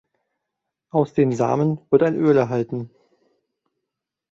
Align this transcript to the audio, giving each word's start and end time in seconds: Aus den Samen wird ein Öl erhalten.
Aus 0.89 1.13
den 1.13 1.31
Samen 1.31 1.77
wird 1.91 2.01
ein 2.01 2.15
Öl 2.15 2.35
erhalten. 2.35 2.89